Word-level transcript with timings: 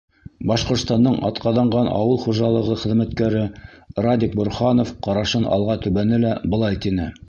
Башҡортостандың 0.51 1.17
атҡаҙанған 1.29 1.91
ауыл 1.99 2.17
хужалығы 2.23 2.79
хеҙмәткәре 2.85 3.45
Радик 4.09 4.37
Борханов 4.43 4.99
ҡарашын 5.09 5.51
алға 5.59 5.81
төбәне 5.87 6.25
лә 6.27 6.39
былай 6.55 6.87
тине: 6.87 7.13